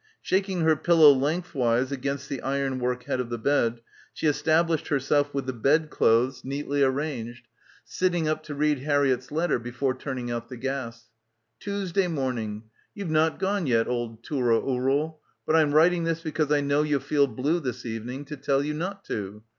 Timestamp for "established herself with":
4.25-5.45